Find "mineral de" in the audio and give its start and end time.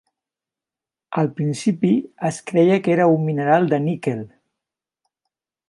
3.29-3.81